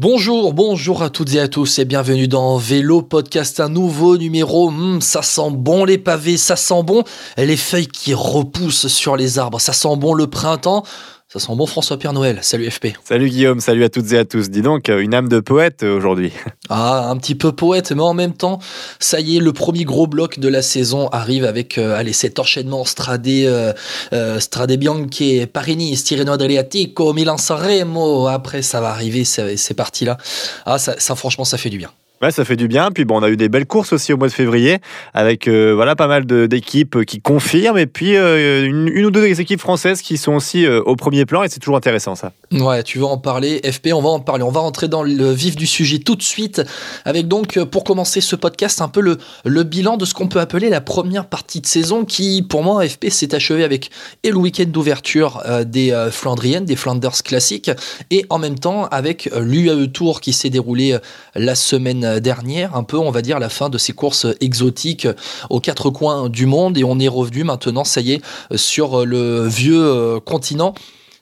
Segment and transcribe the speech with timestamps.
[0.00, 4.70] Bonjour, bonjour à toutes et à tous et bienvenue dans Vélo Podcast, un nouveau numéro.
[4.70, 7.02] Hmm, ça sent bon les pavés, ça sent bon
[7.36, 10.84] les feuilles qui repoussent sur les arbres, ça sent bon le printemps.
[11.30, 12.38] Ça sent bon François Père Noël.
[12.40, 12.86] Salut FP.
[13.04, 14.48] Salut Guillaume, salut à toutes et à tous.
[14.48, 16.32] Dis donc, une âme de poète euh, aujourd'hui.
[16.70, 18.58] Ah, un petit peu poète, mais en même temps,
[19.00, 22.38] ça y est, le premier gros bloc de la saison arrive avec euh, allez, cet
[22.38, 23.72] enchaînement Strade, euh,
[24.12, 28.26] euh, Strade Bianche, Parini, Tirreno Adriatico, Milan Sanremo.
[28.26, 30.18] Après, ça va arriver, c'est parti là.
[30.66, 31.90] Ah, ça, ça, franchement, ça fait du bien.
[32.20, 32.90] Ouais, ça fait du bien.
[32.90, 34.78] Puis bon, on a eu des belles courses aussi au mois de février,
[35.14, 39.60] avec euh, voilà pas mal d'équipes qui confirment, et puis euh, une, ou deux équipes
[39.60, 42.32] françaises qui sont aussi euh, au premier plan, et c'est toujours intéressant ça.
[42.50, 44.42] Ouais, tu veux en parler, FP, on va en parler.
[44.42, 46.60] On va rentrer dans le vif du sujet tout de suite,
[47.04, 50.40] avec donc pour commencer ce podcast un peu le, le bilan de ce qu'on peut
[50.40, 53.90] appeler la première partie de saison, qui pour moi FP s'est achevé avec
[54.24, 57.70] et le week-end d'ouverture des Flandriennes, des Flanders classiques,
[58.10, 60.98] et en même temps avec l'UAE Tour qui s'est déroulé
[61.34, 65.08] la semaine dernière, un peu, on va dire, la fin de ces courses exotiques
[65.50, 66.78] aux quatre coins du monde.
[66.78, 68.22] Et on est revenu maintenant, ça y est,
[68.54, 70.74] sur le vieux euh, continent.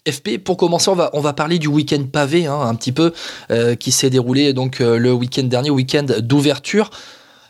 [0.09, 3.13] FP, pour commencer, on va, on va parler du week-end pavé, hein, un petit peu,
[3.51, 6.91] euh, qui s'est déroulé donc euh, le week-end dernier, week-end d'ouverture.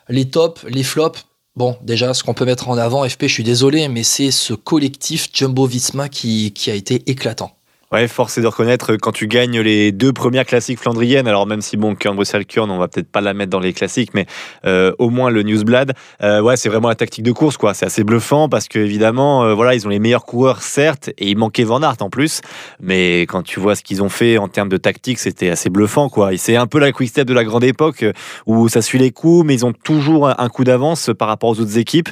[0.09, 1.27] Les tops, les flops.
[1.56, 4.55] Bon, déjà, ce qu'on peut mettre en avant, FP, je suis désolé, mais c'est ce
[4.55, 7.56] collectif Jumbo Visma qui, qui a été éclatant.
[7.92, 11.61] Ouais, force est de reconnaître quand tu gagnes les deux premières classiques flandriennes, alors même
[11.61, 14.27] si bon, Kern Bruxelles Kern, on va peut-être pas la mettre dans les classiques, mais
[14.65, 15.93] euh, au moins le Newsblad,
[16.25, 17.75] euh, ouais, c'est vraiment la tactique de course, quoi.
[17.75, 21.31] C'est assez bluffant parce que évidemment, euh, voilà, ils ont les meilleurs coureurs, certes, et
[21.31, 22.41] il manquait Van Aert en plus,
[22.81, 26.09] mais quand tu vois ce qu'ils ont fait en termes de tactique, c'était assez bluffant,
[26.09, 26.37] quoi.
[26.39, 28.05] C'est un peu la quick step de la grande époque
[28.47, 31.61] où ça suit les coups, mais ils ont toujours un coup d'avance par rapport aux
[31.61, 32.09] autres équipes.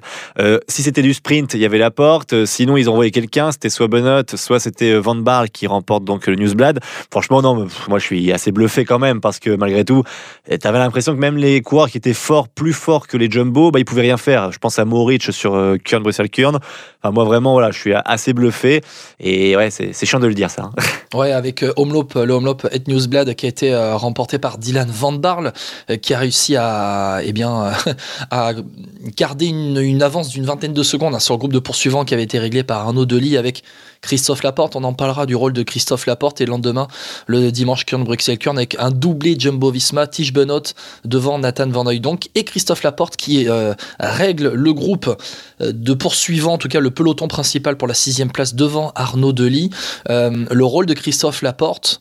[0.69, 3.89] si c'était du sprint, il y avait la porte, sinon ils envoyaient quelqu'un, c'était soit
[3.89, 6.81] Benoît, soit c'était Van Baal qui remporte donc le Newsblad.
[7.11, 10.03] Franchement, non, moi je suis assez bluffé quand même parce que malgré tout,
[10.49, 13.71] tu avais l'impression que même les coureurs qui étaient forts, plus forts que les Jumbo,
[13.71, 14.53] bah, ils pouvaient rien faire.
[14.53, 16.59] Je pense à Moritz sur euh, Kurn, Bruxelles, Kurn.
[17.03, 18.81] Enfin, moi vraiment, voilà, je suis assez bluffé
[19.21, 20.65] et ouais, c'est chiant de le dire ça.
[20.65, 20.73] Hein.
[21.15, 25.13] Ouais, avec euh, le Homelope et Newsblad qui a été euh, remporté par Dylan Van
[25.13, 25.53] Barle,
[26.03, 27.73] qui a réussi à, eh bien,
[28.33, 28.53] à
[29.17, 32.15] garder une, une avance d'une vingtaine de secondes hein, sur le groupe de poursuivants qui
[32.15, 33.63] avait été réglé par Arnaud Delis avec
[34.05, 34.77] Christophe Laporte.
[34.77, 36.89] On en parlera du rôle de Christophe Laporte et le lendemain,
[37.27, 41.85] le dimanche, Kurn Bruxelles Kurn avec un doublé Jumbo Visma, Tige Benot devant Nathan Van
[41.85, 45.17] donc et Christophe Laporte qui euh, règle le groupe
[45.61, 49.71] de poursuivants, en tout cas le peloton principal pour la sixième place devant Arnaud Delis.
[50.11, 52.01] Euh, le rôle de Christophe Laporte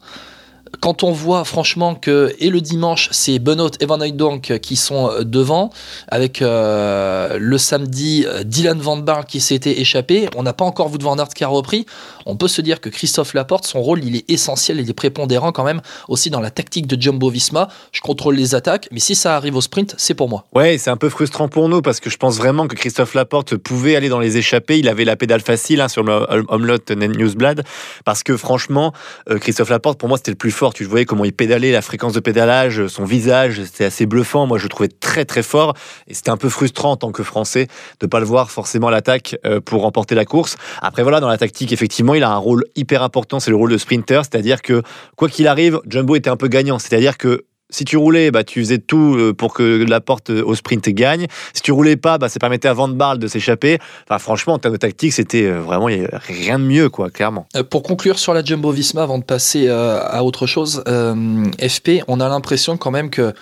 [0.79, 5.09] quand on voit franchement que et le dimanche c'est Benoît et Van donc qui sont
[5.09, 5.69] euh, devant
[6.07, 10.91] avec euh, le samedi euh, Dylan Van Baarle qui s'était échappé on n'a pas encore
[10.91, 11.85] Wout Van Aert qui a repris.
[12.25, 15.51] On peut se dire que Christophe Laporte son rôle il est essentiel il est prépondérant
[15.51, 17.67] quand même aussi dans la tactique de Jumbo Visma.
[17.91, 20.45] Je contrôle les attaques mais si ça arrive au sprint c'est pour moi.
[20.53, 23.57] Ouais c'est un peu frustrant pour nous parce que je pense vraiment que Christophe Laporte
[23.57, 24.79] pouvait aller dans les échappées.
[24.79, 27.63] Il avait la pédale facile hein, sur le Homelot Newsblad
[28.05, 28.93] parce que franchement
[29.39, 32.13] Christophe Laporte pour moi c'était le plus fort tu voyais comment il pédalait, la fréquence
[32.13, 34.47] de pédalage, son visage, c'était assez bluffant.
[34.47, 35.73] Moi, je le trouvais très très fort.
[36.07, 37.67] Et c'était un peu frustrant en tant que Français
[37.99, 40.55] de pas le voir forcément à l'attaque euh, pour remporter la course.
[40.81, 43.71] Après voilà, dans la tactique, effectivement, il a un rôle hyper important, c'est le rôle
[43.71, 44.83] de sprinter, c'est-à-dire que
[45.17, 48.59] quoi qu'il arrive, Jumbo était un peu gagnant, c'est-à-dire que si tu roulais, bah, tu
[48.59, 51.27] faisais tout euh, pour que la porte euh, au sprint gagne.
[51.53, 53.79] Si tu roulais pas, bah, ça permettait à Van Barle de s'échapper.
[54.07, 57.47] Enfin, franchement, en termes de tactique, c'était euh, vraiment rien de mieux, quoi, clairement.
[57.69, 62.29] Pour conclure sur la Jumbo Visma, avant de passer à autre chose, FP, on a
[62.29, 63.33] l'impression quand même que.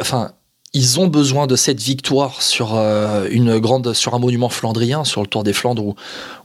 [0.00, 0.32] Enfin,
[0.74, 3.28] ils ont besoin de cette victoire sur euh,
[3.92, 5.94] sur un monument flandrien sur le Tour des Flandres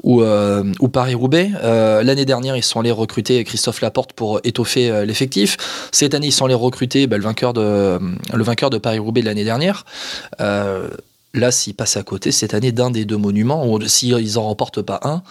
[0.03, 1.51] ou euh, ou Paris Roubaix.
[1.63, 5.57] Euh, l'année dernière, ils sont allés recruter Christophe Laporte pour étoffer l'effectif.
[5.91, 7.99] Cette année, ils sont allés recruter bah, le vainqueur de
[8.33, 8.79] vainqueur de
[9.23, 9.85] l'année dernière.
[10.39, 14.81] là, s'ils passent à côté cette année d'un des deux monuments, ou s'ils en remportent
[14.81, 15.21] pas un,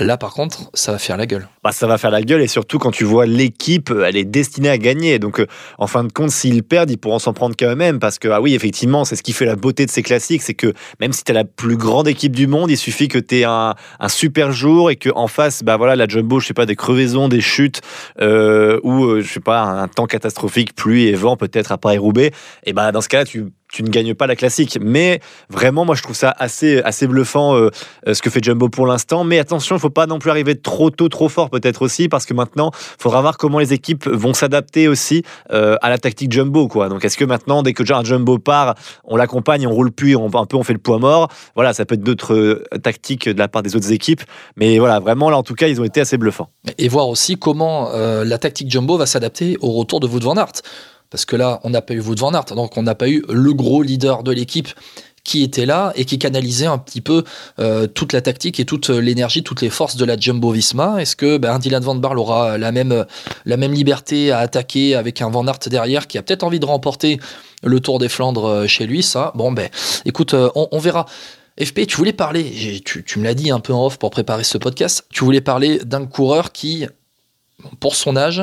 [0.00, 1.48] Là, par contre, ça va faire la gueule.
[1.64, 4.68] Bah, ça va faire la gueule, et surtout quand tu vois l'équipe, elle est destinée
[4.68, 5.18] à gagner.
[5.18, 5.46] Donc, euh,
[5.78, 8.40] en fin de compte, s'ils perdent, ils pourront s'en prendre quand même, parce que, ah
[8.40, 11.24] oui, effectivement, c'est ce qui fait la beauté de ces classiques, c'est que même si
[11.24, 13.74] tu es la plus grande équipe du monde, il suffit que tu aies un,
[14.08, 17.40] super jour et qu'en face, bah voilà, la jumbo, je sais pas, des crevaisons, des
[17.40, 17.80] chutes,
[18.20, 22.32] euh, ou, euh, je sais pas, un temps catastrophique, pluie et vent peut-être à Paris-Roubaix,
[22.64, 24.78] et bah dans ce cas-là, tu tu ne gagnes pas la classique.
[24.80, 25.20] Mais
[25.50, 27.70] vraiment, moi, je trouve ça assez, assez bluffant euh,
[28.06, 29.24] euh, ce que fait Jumbo pour l'instant.
[29.24, 32.08] Mais attention, il ne faut pas non plus arriver trop tôt, trop fort, peut-être aussi,
[32.08, 35.22] parce que maintenant, il faudra voir comment les équipes vont s'adapter aussi
[35.52, 36.68] euh, à la tactique Jumbo.
[36.68, 36.88] Quoi.
[36.88, 38.74] Donc, est-ce que maintenant, dès que un Jumbo part,
[39.04, 41.28] on l'accompagne, on roule plus, on, un peu on fait le poids mort?
[41.54, 44.22] Voilà, ça peut être d'autres tactiques de la part des autres équipes.
[44.56, 46.50] Mais voilà, vraiment, là, en tout cas, ils ont été assez bluffants.
[46.76, 50.34] Et voir aussi comment la tactique Jumbo va s'adapter au retour de Wout van.
[51.10, 53.24] Parce que là, on n'a pas eu Wout van Aert, donc on n'a pas eu
[53.28, 54.68] le gros leader de l'équipe
[55.28, 57.22] qui était là et qui canalisait un petit peu
[57.58, 61.02] euh, toute la tactique et toute l'énergie, toutes les forces de la Jumbo Visma.
[61.02, 63.04] Est-ce que ben, Dylan Van Barl aura la même,
[63.44, 67.20] liberté à attaquer avec un Van Aert derrière qui a peut-être envie de remporter
[67.62, 69.68] le Tour des Flandres euh, chez lui Ça, bon, ben,
[70.06, 71.04] écoute, euh, on, verra.
[71.62, 74.44] FP, tu voulais parler, tu, tu me l'as dit un peu en off pour préparer
[74.44, 76.86] ce podcast, tu voulais parler d'un coureur qui,
[77.80, 78.42] pour son âge,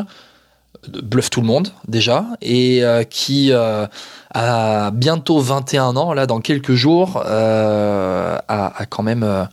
[0.90, 3.86] bluffe tout le monde déjà et euh, qui euh,
[4.34, 9.48] a bientôt 21 ans là dans quelques jours euh, a, quand même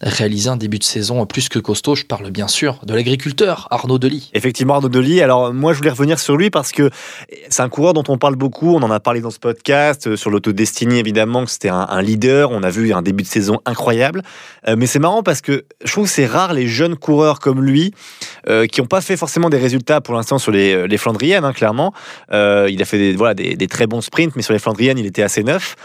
[0.00, 1.94] réalisé un début de saison plus que costaud.
[1.94, 4.30] Je parle bien sûr de l'agriculteur Arnaud Delis.
[4.34, 5.20] Effectivement, Arnaud Delis.
[5.20, 6.90] Alors, moi, je voulais revenir sur lui parce que
[7.48, 8.74] c'est un coureur dont on parle beaucoup.
[8.74, 12.50] On en a parlé dans ce podcast, euh, sur l'autodestinée, évidemment, que c'était un, leader.
[12.50, 14.22] On a vu un début de saison incroyable.
[14.66, 17.62] Euh, mais c'est marrant parce que je trouve que c'est rare les jeunes coureurs comme
[17.62, 17.92] lui
[18.48, 21.92] euh, qui n'ont pas fait forcément des résultats pour l'instant sur les, Flandriennes, hein, clairement.
[22.32, 25.06] il a fait des, voilà, des, des très bons sprints, mais sur les Flandriennes, il
[25.06, 25.76] était assez neuf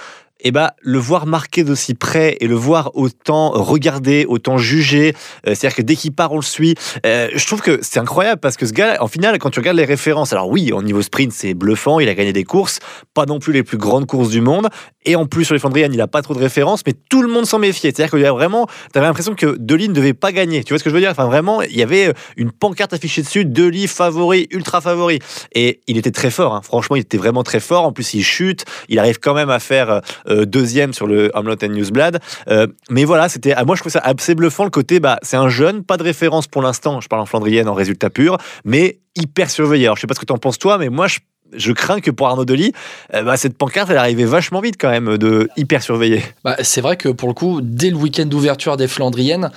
[0.44, 5.14] eh bah, le voir marquer d'aussi près et le voir autant regarder, autant juger,
[5.48, 6.76] euh, c'est-à-dire que dès qu'il part, on le suit.
[7.06, 9.78] Euh, je trouve que c'est incroyable parce que ce gars, en final, quand tu regardes
[9.78, 12.80] les références, alors oui, au niveau sprint, c'est bluffant, il a gagné des courses,
[13.14, 14.70] pas non plus les plus grandes courses du monde,
[15.06, 17.28] et en plus sur les Flandriennes, il a pas trop de références, mais tout le
[17.28, 17.92] monde s'en méfiait.
[17.92, 20.64] C'est-à-dire qu'il y a vraiment, l'impression que Delis ne devait pas gagner.
[20.64, 21.12] Tu vois ce que je veux dire?
[21.12, 25.20] Enfin, vraiment, il y avait une pancarte affichée dessus, Delis favori, ultra favori,
[25.54, 26.56] et il était très fort.
[26.56, 26.62] Hein.
[26.64, 27.86] Franchement, il était vraiment très fort.
[27.86, 31.58] En plus, il chute, il arrive quand même à faire euh, deuxième sur le Hamlet
[31.68, 32.20] Newsblad.
[32.50, 35.50] Euh, mais voilà, c'était, moi je trouve ça assez bluffant le côté, bah, c'est un
[35.50, 39.50] jeune, pas de référence pour l'instant, je parle en flandrienne en résultat pur, mais hyper
[39.50, 39.86] surveillé.
[39.86, 41.08] Alors je sais pas ce que tu en penses toi, mais moi
[41.56, 42.74] je crains que pour Arnaud Delis,
[43.14, 46.24] euh, bah, cette pancarte, elle arrivait vachement vite quand même de hyper surveiller.
[46.44, 49.52] Bah, c'est vrai que pour le coup, dès le week-end d'ouverture des Flandriennes,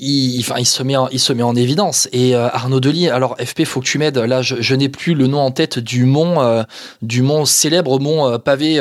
[0.00, 2.08] il, enfin, il, se met en, il se met en évidence.
[2.12, 4.18] Et euh, Arnaud Delis, alors FP, faut que tu m'aides.
[4.18, 6.64] Là, je, n'ai plus le nom en tête du mont,
[7.00, 8.80] du mont célèbre mont pavé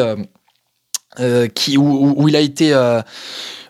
[1.19, 3.01] euh, qui, où, il a été euh,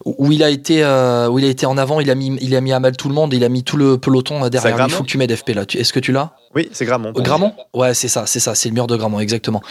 [0.05, 2.55] où il a été euh, où il a été en avant, il a mis il
[2.55, 4.85] a mis à mal tout le monde, il a mis tout le peloton derrière.
[4.87, 5.63] Il faut que tu m'aides FP là.
[5.73, 6.35] Est-ce que tu l'as?
[6.55, 7.11] Oui, c'est Gramont.
[7.11, 7.53] Gramont?
[7.73, 9.61] Ouais, c'est ça, c'est ça, c'est le mur de Gramont exactement.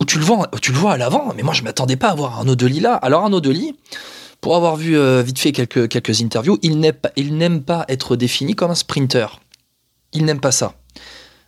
[0.00, 2.14] Où tu le vois, tu le vois à l'avant, mais moi je m'attendais pas à
[2.14, 2.94] voir Arnaud Delis là.
[2.94, 3.76] Alors Arnaud Delis,
[4.40, 8.16] pour avoir vu vite fait quelques quelques interviews, il n'aime pas il n'aime pas être
[8.16, 9.40] défini comme un sprinter.
[10.12, 10.74] Il n'aime pas ça.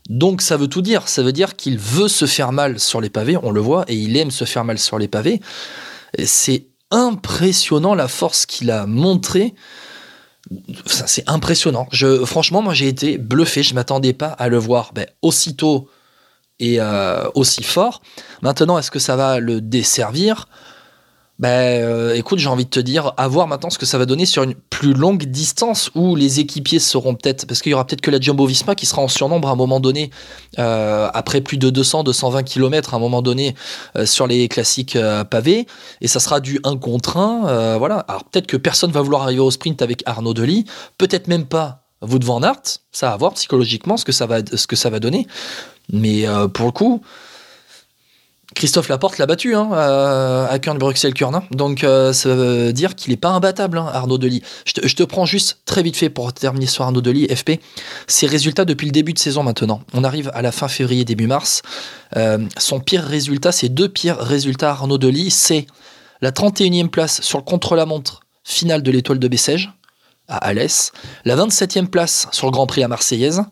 [0.08, 3.10] Donc ça veut tout dire, ça veut dire qu'il veut se faire mal sur les
[3.10, 5.40] pavés, on le voit, et il aime se faire mal sur les pavés.
[6.24, 9.54] C'est impressionnant la force qu'il a montrée.
[10.86, 11.88] C'est impressionnant.
[11.90, 15.88] Je, franchement, moi j'ai été bluffé, je ne m'attendais pas à le voir ben, aussitôt
[16.60, 18.00] et euh, aussi fort.
[18.42, 20.48] Maintenant, est-ce que ça va le desservir?
[21.38, 24.06] Ben, euh, écoute, j'ai envie de te dire, à voir maintenant ce que ça va
[24.06, 27.86] donner sur une plus longue distance où les équipiers seront peut-être, parce qu'il y aura
[27.86, 30.10] peut-être que la Jumbo Visma qui sera en surnombre à un moment donné,
[30.58, 33.54] euh, après plus de 200, 220 km à un moment donné
[33.96, 34.96] euh, sur les classiques
[35.30, 35.66] pavés,
[36.00, 37.76] et ça sera du 1 contre 1.
[37.76, 37.98] voilà.
[38.08, 40.64] Alors peut-être que personne va vouloir arriver au sprint avec Arnaud Delis,
[40.96, 42.62] peut-être même pas vous devant Aert,
[42.92, 45.26] ça à voir psychologiquement ce que ça va, ce que ça va donner.
[45.92, 46.24] Mais
[46.54, 47.02] pour le coup,
[48.56, 51.34] Christophe Laporte l'a battu hein, à Kern Bruxelles Kern.
[51.34, 51.42] Hein.
[51.50, 54.42] Donc euh, ça veut dire qu'il n'est pas imbattable, hein, Arnaud Delis.
[54.64, 57.60] Je te, prends juste très vite fait pour terminer sur Arnaud Delis, FP.
[58.06, 59.82] Ses résultats depuis le début de saison maintenant.
[59.92, 61.60] On arrive à la fin février, début mars.
[62.16, 65.66] Euh, son pire résultat, ses deux pires résultats Arnaud Delis, c'est
[66.22, 69.70] la 31e place sur le contre-la-montre finale de l'étoile de Bessèges
[70.28, 70.92] à Alès,
[71.26, 73.42] la 27e place sur le Grand Prix à Marseillaise.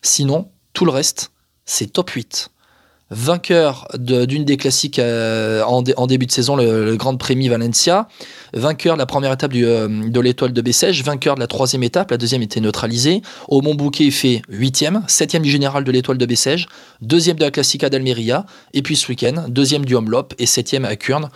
[0.00, 1.32] Sinon, tout le reste,
[1.66, 2.50] c'est top 8
[3.10, 8.08] vainqueur d'une des classiques euh, en, début de saison, le, Grand Prix Valencia,
[8.52, 12.10] vainqueur de la première étape euh, de l'étoile de Bessèges, vainqueur de la troisième étape,
[12.10, 13.22] la deuxième était neutralisée.
[13.48, 16.66] Au Mont Bouquet, fait huitième, septième du général de l'étoile de Bessèges,
[17.00, 20.96] deuxième de la Classica d'Almeria, et puis ce week-end, deuxième du Homelop et septième à
[20.96, 21.28] Kurn.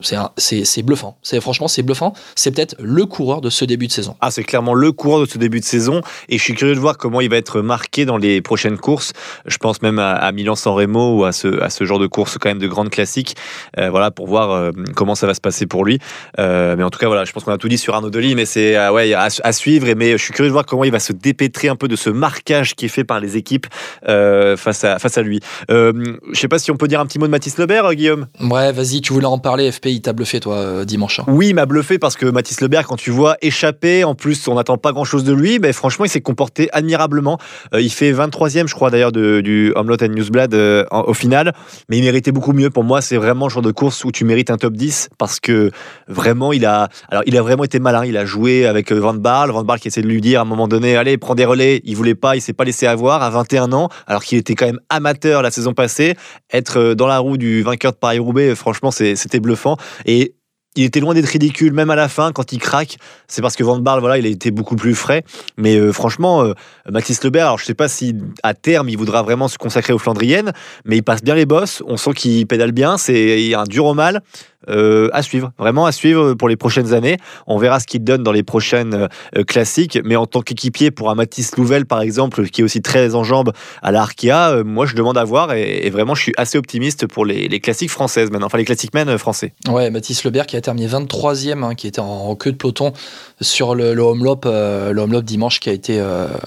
[0.00, 1.18] C'est bluffant.
[1.22, 2.12] C'est franchement c'est bluffant.
[2.36, 4.14] C'est peut-être le coureur de ce début de saison.
[4.20, 6.80] Ah, c'est clairement le coureur de ce début de saison et je suis curieux de
[6.80, 9.12] voir comment il va être marqué dans les prochaines courses.
[9.46, 12.48] Je pense même à, Milan-San Remo ou à ce, à ce genre de course quand
[12.48, 13.34] même de grandes classiques.
[13.76, 15.98] Euh, voilà pour voir euh, comment ça va se passer pour lui.
[16.38, 18.36] Euh, mais en tout cas voilà, je pense qu'on a tout dit sur Arnaud Delis,
[18.36, 19.88] mais c'est ouais à, suivre.
[19.88, 21.96] Et mais je suis curieux de voir comment il va se dépêtrer un peu de
[21.96, 23.66] ce marquage qui est fait par les équipes
[24.04, 25.40] face à face à lui.
[25.68, 28.28] je sais pas si on peut dire un petit mot de Mathis Lebert, Guillaume?
[28.40, 29.72] Ouais, vas-y, tu voulais en parler.
[29.72, 31.20] FP, il t'a bluffé toi euh, dimanche.
[31.20, 31.24] Hein?
[31.28, 34.54] Oui, il m'a bluffé parce que Mathis Lebert, quand tu vois échapper, en plus on
[34.54, 37.38] n'attend pas grand-chose de lui, mais franchement il s'est comporté admirablement.
[37.74, 41.54] Euh, il fait 23e, je crois d'ailleurs, du Homelot and Newsblad euh, au final,
[41.88, 42.70] mais il méritait beaucoup mieux.
[42.70, 45.40] Pour moi, c'est vraiment le genre de course où tu mérites un top 10 parce
[45.40, 45.70] que
[46.06, 48.04] vraiment il a, alors il a vraiment été malin.
[48.04, 50.46] Il a joué avec Van Barl, Van Barl qui essaie de lui dire à un
[50.46, 51.80] moment donné, allez, prends des relais.
[51.84, 54.66] Il voulait pas, il s'est pas laissé avoir à 21 ans, alors qu'il était quand
[54.66, 56.14] même amateur la saison passée.
[56.52, 59.76] Être dans la roue du vainqueur de Paris-Roubaix, franchement, c'était bluffant.
[60.06, 60.34] Et
[60.78, 62.98] il était loin d'être ridicule, même à la fin, quand il craque.
[63.26, 65.24] C'est parce que Van Barle, voilà, il a été beaucoup plus frais.
[65.56, 66.52] Mais euh, franchement, euh,
[66.88, 69.98] Mathis Lebert, alors je sais pas si à terme il voudra vraiment se consacrer aux
[69.98, 70.52] Flandriennes,
[70.84, 71.82] mais il passe bien les bosses.
[71.86, 72.96] On sent qu'il pédale bien.
[72.96, 74.22] C'est un dur au mal.
[74.68, 77.16] Euh, à suivre, vraiment à suivre pour les prochaines années.
[77.46, 81.10] On verra ce qu'il donne dans les prochaines euh, classiques, mais en tant qu'équipier pour
[81.10, 84.84] un Mathis Louvel par exemple, qui est aussi très en jambes à la euh, moi
[84.84, 88.46] je demande à voir et, vraiment je suis assez optimiste pour les, classiques françaises maintenant,
[88.46, 89.52] enfin les classiques men français.
[89.68, 92.92] Ouais, Mathis Lebert qui a terminé 23e, hein, qui était en, queue de peloton
[93.40, 96.04] sur le, le homelop, le dimanche qui a été,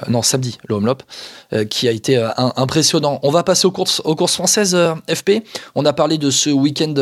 [0.09, 1.03] non samedi, le homelop,
[1.69, 3.19] qui a été impressionnant.
[3.23, 4.77] On va passer aux courses, aux courses françaises
[5.09, 5.43] FP.
[5.75, 6.93] On a parlé de ce week-end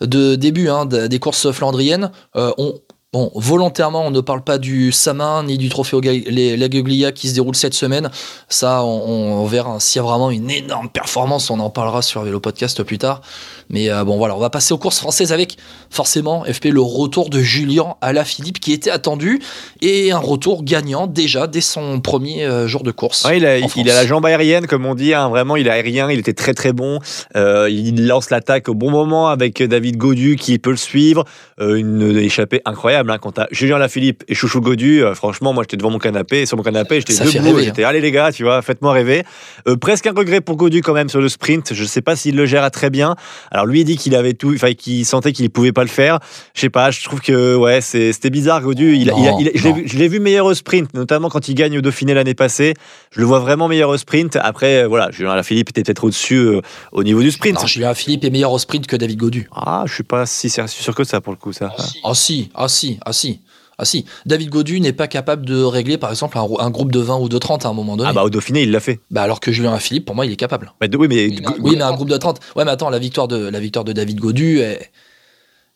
[0.00, 2.74] de début hein, des courses flandriennes, euh, on,
[3.12, 7.56] Bon, volontairement, on ne parle pas du Samin ni du trophée Laguglia qui se déroule
[7.56, 8.08] cette semaine.
[8.48, 9.80] Ça, on, verra.
[9.80, 13.20] S'il y a vraiment une énorme performance, on en parlera sur Vélo Podcast plus tard.
[13.68, 15.56] Mais euh, bon, voilà, on va passer aux courses françaises avec
[15.90, 19.40] forcément FP le retour de Julien Alaphilippe qui était attendu
[19.82, 23.26] et un retour gagnant déjà dès son premier euh, jour de course.
[23.34, 25.14] il, a, il, a, la jambe aérienne, comme on dit.
[25.14, 25.30] Hein.
[25.30, 26.12] vraiment, il est aérien.
[26.12, 27.00] Il était très très bon.
[27.34, 31.24] Euh, il lance l'attaque au bon moment avec David Godu qui peut le suivre.
[31.58, 33.10] une échappée incroyable incroyable.
[33.10, 36.46] Hein, quand t'as Julien Lafilippe et Chouchou Godu, euh, franchement, moi j'étais devant mon canapé,
[36.46, 37.88] sur mon canapé, j'étais debout, j'étais hein.
[37.88, 39.24] allez les gars, tu vois, faites-moi rêver.
[39.68, 41.74] Euh, presque un regret pour Godu quand même sur le sprint.
[41.74, 43.16] Je sais pas s'il le gère très bien.
[43.50, 46.18] Alors lui il dit qu'il avait tout, enfin qu'il sentait qu'il pouvait pas le faire.
[46.54, 48.96] Je sais pas, je trouve que ouais, c'était bizarre Godu.
[48.96, 49.12] Il,
[49.54, 52.74] je l'ai vu meilleur au sprint, notamment quand il gagne au Dauphiné l'année passée.
[53.10, 54.36] Je le vois vraiment meilleur au sprint.
[54.36, 56.60] Après, voilà, Julien Lafilippe était peut-être au-dessus euh,
[56.92, 57.60] au niveau du sprint.
[57.60, 59.48] Non, Julien Philippe est meilleur au sprint que David Godu.
[59.54, 61.72] Ah, je suis pas si sûr que ça pour le coup ça.
[61.76, 62.89] Ah si, ah si, ah si.
[63.04, 67.18] Ah si, David Godu n'est pas capable de régler par exemple un, groupe de 20
[67.18, 68.10] ou de 30 à un moment donné.
[68.10, 69.00] Ah bah au Dauphiné, il l'a fait.
[69.10, 70.72] Bah alors que Julien Philippe, pour moi, il est capable.
[70.80, 71.30] Bah, oui, mais...
[71.60, 72.40] oui, mais un groupe de 30.
[72.56, 74.80] Ouais, mais attends, la victoire de, la victoire de David Godu, elle,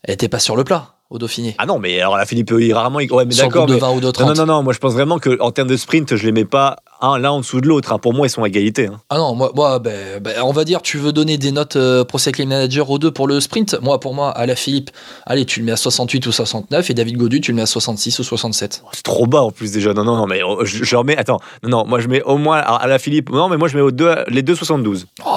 [0.03, 1.55] elle était pas sur le plat au Dauphiné.
[1.57, 2.99] Ah non, mais alors la Philippe, il rarement.
[2.99, 3.65] Ouais, mais d'accord.
[3.65, 4.27] de 20 ou de 30.
[4.27, 6.77] Non, non, non, moi je pense vraiment qu'en termes de sprint, je les mets pas
[7.05, 7.91] un l'un en dessous de l'autre.
[7.91, 7.99] Hein.
[7.99, 8.87] Pour moi, ils sont à égalité.
[8.87, 9.01] Hein.
[9.09, 12.03] Ah non, moi, moi ben, ben, on va dire, tu veux donner des notes euh,
[12.03, 13.77] Pro Cycling Manager aux deux pour le sprint?
[13.81, 14.91] Moi, pour moi, à la Philippe,
[15.25, 17.67] allez, tu le mets à 68 ou 69 et David Godu, tu le mets à
[17.67, 18.83] 66 ou 67.
[18.93, 19.93] c'est trop bas en plus déjà.
[19.93, 21.17] Non, non, non, mais oh, je, remets.
[21.17, 23.29] Attends, non, non, moi je mets au moins à la Philippe.
[23.29, 25.07] Non, mais moi je mets aux deux, les deux 72.
[25.25, 25.31] Oh,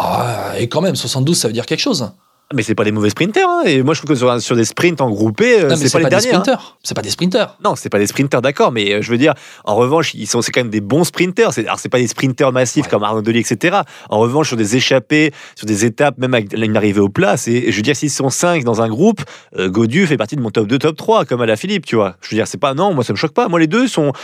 [0.58, 2.10] et quand même, 72, ça veut dire quelque chose.
[2.54, 3.46] Mais c'est pas des mauvais sprinters.
[3.46, 3.64] Hein.
[3.66, 6.32] Et moi, je trouve que sur, des sprints en groupé, euh, c'est pas, les derniers.
[6.32, 6.42] Hein.
[6.82, 7.58] C'est pas des sprinters.
[7.62, 8.72] Non, c'est pas des sprinters, d'accord.
[8.72, 11.52] Mais euh, je veux dire, en revanche, ils sont, c'est quand même des bons sprinters.
[11.52, 13.80] C'est, alors, c'est pas des sprinters massifs comme Arnaud Delis, etc.
[14.08, 17.70] En revanche, sur des échappées, sur des étapes, même avec une arrivée au plat, c'est,
[17.70, 19.20] je veux dire, s'ils sont 5 dans un groupe,
[19.58, 21.96] euh, Godu fait partie de mon top 2, top 3, comme à la Philippe, tu
[21.96, 22.16] vois.
[22.22, 23.48] Je veux dire, c'est pas, non, moi, ça me choque pas.
[23.48, 24.14] Moi, les deux sont,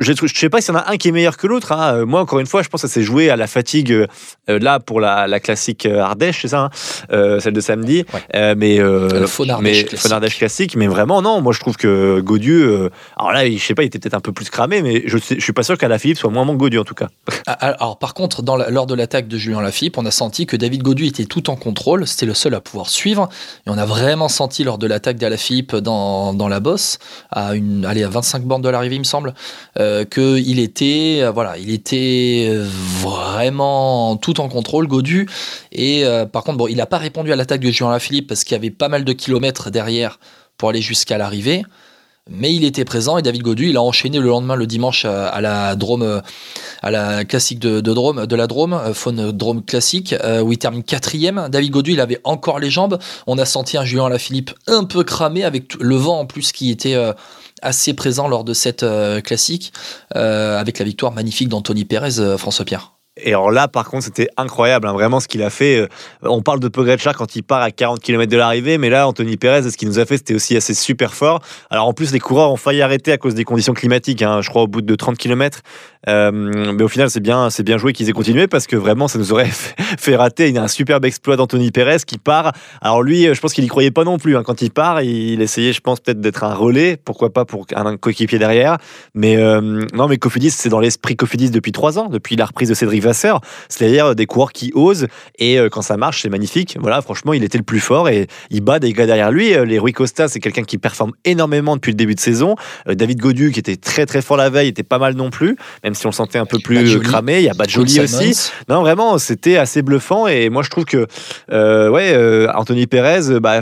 [0.00, 1.72] je ne sais pas s'il y en a un qui est meilleur que l'autre.
[1.72, 2.04] Hein.
[2.04, 4.06] Moi, encore une fois, je pense que ça s'est joué à la fatigue euh,
[4.48, 6.70] là pour la, la classique euh, Ardèche, c'est ça, hein
[7.12, 8.04] euh, celle de samedi.
[8.34, 10.38] mais le faux classique.
[10.38, 10.76] classique.
[10.76, 11.40] Mais vraiment, non.
[11.40, 12.64] Moi, je trouve que Gaudu.
[13.16, 15.40] alors là, je sais pas, il était peut-être un peu plus cramé, mais je, ne
[15.40, 17.08] suis pas sûr qu'à la Philippe soit moins bon que Gaudu en tout cas.
[17.46, 20.56] Ah, alors, par contre, dans lors de l'attaque de Julien Lafilippe, on a senti que
[20.56, 22.06] David Gaudu était tout en contrôle.
[22.06, 23.28] C'était le seul à pouvoir suivre.
[23.66, 26.98] Et on a vraiment senti lors de l'attaque d'Alaphilippe dans, dans la bosse,
[27.30, 29.34] à une, allez, à 25 bornes de l'arrivée, il me semble,
[29.86, 32.50] euh, qu'il était, euh, voilà, il était
[33.00, 35.28] vraiment tout en contrôle, Godu.
[35.70, 38.54] Et euh, par contre, il n'a pas répondu à l'attaque de Julien Philippe parce qu'il
[38.54, 40.18] y avait pas mal de kilomètres derrière
[40.56, 41.62] pour aller jusqu'à l'arrivée.
[42.28, 45.40] Mais il était présent et David Godu, il a enchaîné le lendemain, le dimanche, à
[45.40, 46.22] la Drôme,
[46.82, 51.48] à la classique de, Drôme, la Drôme, Faune Drôme classique, où il termine quatrième.
[51.50, 52.98] David Godu, il avait encore les jambes.
[53.28, 56.70] On a senti un Julien Philippe un peu cramé avec le vent en plus qui
[56.70, 56.96] était
[57.62, 59.72] assez présent lors de cette euh, classique,
[60.14, 62.95] euh, avec la victoire magnifique d'Anthony Pérez, euh, François Pierre.
[63.18, 65.78] Et alors là, par contre, c'était incroyable, hein, vraiment ce qu'il a fait.
[65.78, 65.88] Euh,
[66.22, 69.38] on parle de Pogacar quand il part à 40 km de l'arrivée, mais là, Anthony
[69.38, 71.40] Perez, ce qu'il nous a fait, c'était aussi assez super fort.
[71.70, 74.50] Alors en plus, les coureurs ont failli arrêter à cause des conditions climatiques, hein, je
[74.50, 75.62] crois au bout de 30 km.
[76.08, 79.18] Euh, mais au final, c'est bien, bien joué qu'ils aient continué parce que vraiment, ça
[79.18, 79.50] nous aurait
[79.98, 80.48] fait rater.
[80.48, 82.52] Il y a un superbe exploit d'Anthony Perez qui part.
[82.80, 84.36] Alors lui, je pense qu'il y croyait pas non plus.
[84.36, 84.42] Hein.
[84.44, 87.96] Quand il part, il essayait, je pense, peut-être d'être un relais, pourquoi pas pour un
[87.96, 88.76] coéquipier derrière.
[89.14, 92.68] Mais euh, non, mais Cofidis, c'est dans l'esprit Cofidis depuis trois ans, depuis la reprise
[92.68, 95.06] de Cédric c'est-à-dire des coureurs qui osent
[95.38, 96.76] et euh, quand ça marche, c'est magnifique.
[96.80, 99.54] Voilà, franchement, il était le plus fort et il bat des gars derrière lui.
[99.54, 102.56] Euh, les Rui Costa, c'est quelqu'un qui performe énormément depuis le début de saison.
[102.88, 105.56] Euh, David Godu, qui était très très fort la veille, était pas mal non plus,
[105.84, 107.38] même si on le sentait un peu plus cramé.
[107.38, 108.50] Il y a Badjoli aussi.
[108.68, 111.06] Non, vraiment, c'était assez bluffant et moi je trouve que
[111.50, 113.60] ouais, Anthony Perez, bah,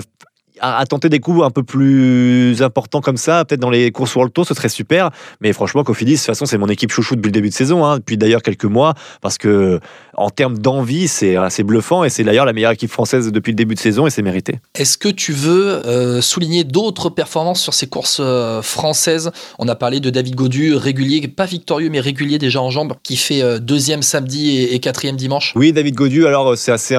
[0.64, 4.33] à, tenter des coups un peu plus importants comme ça, peut-être dans les courses World
[4.33, 5.11] Tour, ce serait super.
[5.40, 7.85] Mais franchement, Cofidis, de toute façon, c'est mon équipe chouchou depuis le début de saison,
[7.85, 9.80] hein, depuis d'ailleurs quelques mois, parce que
[10.16, 13.56] en termes d'envie, c'est assez bluffant et c'est d'ailleurs la meilleure équipe française depuis le
[13.56, 14.61] début de saison et c'est mérité.
[14.75, 19.30] Est-ce que tu veux euh, souligner d'autres performances sur ces courses euh, françaises?
[19.59, 23.16] On a parlé de David Godu, régulier, pas victorieux, mais régulier déjà en jambes, qui
[23.16, 25.52] fait euh, deuxième samedi et, quatrième dimanche.
[25.56, 26.94] Oui, David Godu, alors c'est assez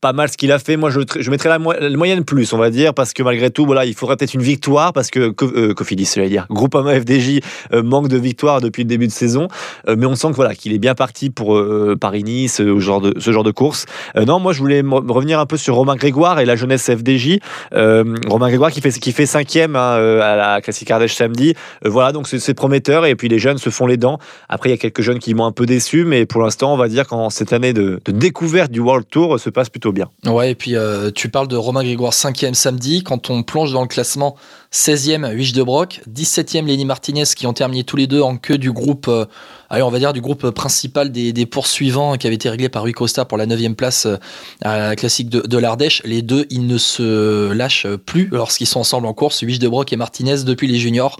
[0.00, 0.76] pas mal ce qu'il a fait.
[0.76, 3.84] Moi, je, je mettrais la, moyenne plus, on va dire parce que malgré tout, voilà,
[3.84, 7.40] il faudrait peut-être une victoire, parce que euh, Cofidis, j'allais dire, Groupama FDJ
[7.72, 9.48] euh, manque de victoire depuis le début de saison,
[9.88, 11.60] euh, mais on sent que voilà, qu'il est bien parti pour
[12.00, 13.86] Paris-Nice, ce genre de ce genre de course.
[14.14, 17.38] non, moi je voulais revenir un peu sur Romain Grégoire et la jeunesse FDJ.
[17.72, 21.54] Romain Grégoire qui fait qui fait cinquième hein, à la Classique Ardèche samedi.
[21.84, 24.18] voilà, donc c'est prometteur et puis les jeunes se font les dents.
[24.48, 26.76] Après, il y a quelques jeunes qui m'ont un peu déçu, mais pour l'instant, on
[26.76, 29.87] va dire qu'en cette année de, de, découverte du World Tour se passe plutôt
[30.26, 30.74] Ouais, et puis
[31.14, 34.36] tu parles de Romain Grégoire cinquième samedi, quand on plonge dans le classement
[34.72, 38.58] 16e Huich de Broc, 17e Lenny Martinez qui ont terminé tous les deux en queue
[38.58, 39.24] du groupe, euh,
[39.70, 43.24] allez, on dire du groupe principal des, poursuivants qui avait été réglé par Rui Costa
[43.24, 44.16] pour la 9e place euh,
[44.62, 46.02] à la classique de, l'Ardèche.
[46.04, 49.92] Les deux, ils ne se lâchent plus lorsqu'ils sont ensemble en course, Huich de Broc
[49.92, 51.16] et Martinez depuis les juniors.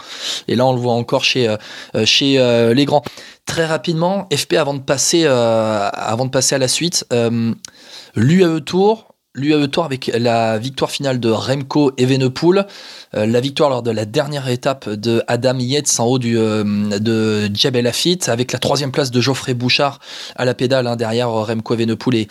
[0.46, 3.02] Et là, on le voit encore chez, euh, les grands.
[3.46, 7.06] Très rapidement, FP avant avant de passer à la suite,
[8.18, 12.66] l'UAE Tour, l'UAE Tour avec la victoire finale de Remco Evenepoel,
[13.14, 17.48] euh, la victoire lors de la dernière étape de Adam Yates en haut euh, de
[17.54, 20.00] Djebel Lafitte, avec la troisième place de Geoffrey Bouchard
[20.34, 22.28] à la pédale hein, derrière Remco Evenepoel et,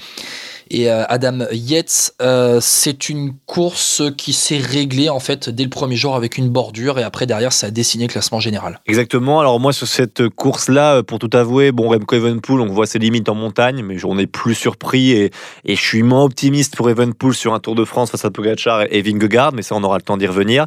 [0.69, 2.13] et euh, Adam Yates.
[2.21, 6.49] Euh, c'est une course qui s'est réglée en fait dès le premier jour avec une
[6.49, 8.79] bordure et après derrière ça a dessiné le classement général.
[8.85, 9.39] Exactement.
[9.39, 12.99] Alors moi sur cette course là, pour tout avouer, bon Remco Evenpool, on voit ses
[12.99, 15.31] limites en montagne, mais j'en ai plus surpris et,
[15.65, 19.01] je suis moins optimiste pour Evenpool sur un Tour de France face à Pogacar et
[19.01, 20.65] Vingegaard, mais ça on aura le temps d'y revenir.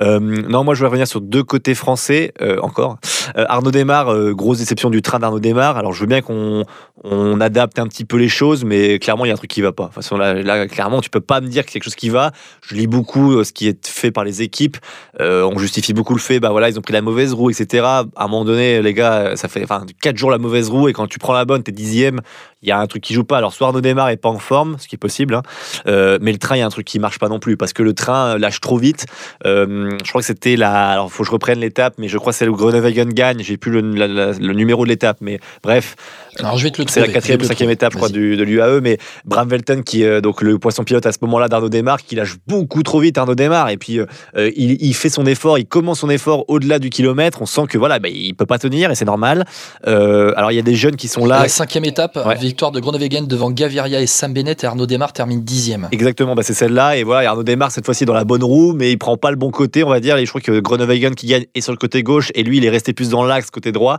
[0.00, 2.32] Euh, non, moi je vais revenir sur deux côtés français
[2.62, 2.98] encore.
[3.34, 5.76] Arnaud Desmar, grosse déception du train d'Arnaud Desmar.
[5.76, 6.64] Alors je veux bien qu'on
[7.04, 9.72] on adapte un petit peu les choses, mais clairement il y a un qui va
[9.72, 9.84] pas.
[9.84, 12.32] De toute façon, là, clairement, tu peux pas me dire que quelque chose qui va.
[12.66, 14.76] Je lis beaucoup euh, ce qui est fait par les équipes.
[15.20, 17.84] Euh, on justifie beaucoup le fait, bah voilà, ils ont pris la mauvaise roue, etc.
[17.84, 20.92] À un moment donné, les gars, ça fait enfin 4 jours la mauvaise roue et
[20.92, 22.20] quand tu prends la bonne, t'es dixième.
[22.62, 23.38] Il y a un truc qui joue pas.
[23.38, 25.42] Alors, soit Arnaud démarre est pas en forme, ce qui est possible, hein.
[25.88, 27.72] euh, mais le train, il y a un truc qui marche pas non plus parce
[27.72, 29.06] que le train lâche trop vite.
[29.44, 30.90] je crois que c'était la.
[30.90, 33.40] Alors, faut que je reprenne l'étape, mais je crois que c'est le Groenewegen gagne.
[33.40, 35.96] J'ai plus le, le numéro de l'étape, mais bref.
[36.38, 38.42] Alors, je vais te le C'est la quatrième ou cinquième étape, je crois, du, de
[38.42, 38.98] l'UAE, mais
[39.32, 42.36] Bram Velten, qui est donc le poisson pilote à ce moment-là d'Arnaud Desmar, qui lâche
[42.46, 46.10] beaucoup trop vite Arnaud Desmar, et puis euh, il, fait son effort, il commence son
[46.10, 47.40] effort au-delà du kilomètre.
[47.40, 49.46] On sent que voilà, bah, il peut pas tenir et c'est normal.
[49.86, 51.40] Euh, alors il y a des jeunes qui sont là.
[51.40, 55.42] La cinquième étape, victoire de Groenewegen devant Gaviria et Sam Bennett, et Arnaud Desmar termine
[55.42, 55.88] dixième.
[55.92, 58.92] Exactement, bah, c'est celle-là, et voilà, Arnaud Desmar cette fois-ci dans la bonne roue, mais
[58.92, 60.18] il prend pas le bon côté, on va dire.
[60.18, 62.66] Et je crois que Groenewegen qui gagne est sur le côté gauche, et lui il
[62.66, 63.98] est resté plus dans l'axe côté droit.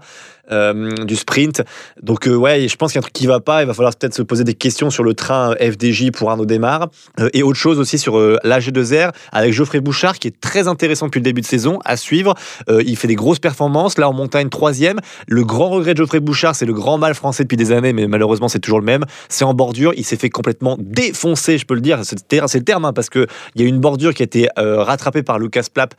[0.51, 1.61] Euh, du sprint.
[2.01, 3.63] Donc ouais, je pense qu'il y a un truc qui va pas.
[3.63, 6.89] Il va falloir peut-être se poser des questions sur le train FDJ pour Arnaud Démarre.
[7.19, 11.05] Euh, et autre chose aussi sur euh, l'AG2R avec Geoffrey Bouchard qui est très intéressant
[11.05, 12.33] depuis le début de saison à suivre.
[12.69, 13.97] Euh, il fait des grosses performances.
[13.97, 14.99] Là en montagne troisième.
[15.27, 18.07] Le grand regret de Geoffrey Bouchard, c'est le grand mal français depuis des années, mais
[18.07, 19.05] malheureusement c'est toujours le même.
[19.29, 19.93] C'est en bordure.
[19.95, 22.01] Il s'est fait complètement défoncer, je peux le dire.
[22.03, 22.19] C'est
[22.55, 25.39] le terme hein, parce que il y a une bordure qui a été rattrapée par
[25.39, 25.93] Lucas Plap.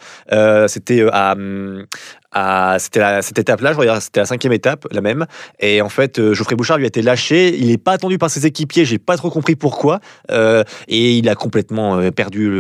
[0.69, 5.27] C'était à, c'était cette étape-là, je regarde, c'était la cinquième étape, la même.
[5.61, 7.57] Et en fait, Geoffrey Bouchard lui a été lâché.
[7.57, 8.85] Il n'est pas attendu par ses équipiers.
[8.85, 10.01] J'ai pas trop compris pourquoi.
[10.31, 12.51] Euh, et il a complètement euh, perdu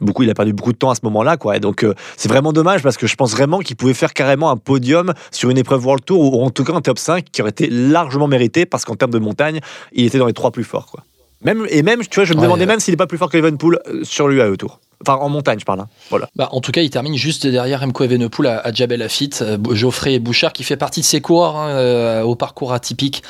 [0.00, 0.22] beaucoup.
[0.22, 1.58] Il a perdu beaucoup de temps à ce moment-là, quoi.
[1.58, 5.12] Donc, c'est vraiment dommage parce que je pense vraiment qu'il pouvait faire carrément un podium
[5.30, 7.68] sur une épreuve World Tour ou en tout cas un top 5 qui aurait été
[7.68, 9.60] largement mérité parce qu'en termes de montagne,
[9.92, 11.04] il était dans les trois plus forts, quoi.
[11.42, 12.66] Même, et même, tu vois, je me Ouais, demandais ouais.
[12.66, 14.80] même s'il n'est pas plus fort que Evenpool euh, sur l'UAE Tour.
[15.06, 15.80] Enfin, en montagne, je parle.
[15.80, 15.88] hein.
[16.08, 16.28] Voilà.
[16.36, 19.58] Bah, en tout cas, il termine juste derrière Remco Evenepoel à, à Jabel Lafitte, euh,
[19.72, 23.22] Geoffrey Bouchard qui fait partie de ces coureurs hein, euh, au parcours atypique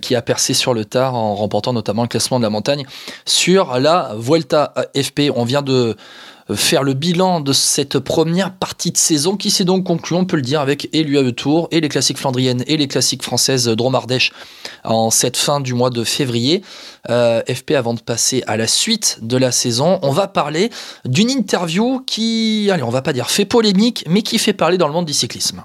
[0.00, 2.84] qui a percé sur le tard en remportant notamment le classement de la montagne
[3.24, 5.30] sur la Vuelta FP.
[5.36, 5.96] On vient de
[6.54, 10.36] faire le bilan de cette première partie de saison qui s'est donc conclue, on peut
[10.36, 14.32] le dire, avec et l'UAE Tour et les classiques flandriennes et les classiques françaises Dromardèche
[14.84, 16.62] en cette fin du mois de février.
[17.08, 20.70] Euh, FP avant de passer à la suite de la saison, on va parler
[21.04, 24.86] d'une interview qui, allez, on va pas dire fait polémique, mais qui fait parler dans
[24.86, 25.58] le monde du cyclisme.